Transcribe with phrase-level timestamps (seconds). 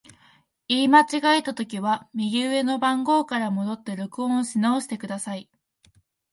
[0.67, 5.47] 言い間違えたときは、右上の番号から戻って録音し直してください。